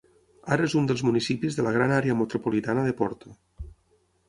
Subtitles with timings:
[0.53, 3.37] Ara és un dels municipis de la Gran Àrea Metropolitana de Porto.